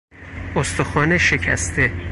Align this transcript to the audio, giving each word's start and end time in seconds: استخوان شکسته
استخوان 0.55 1.17
شکسته 1.17 1.91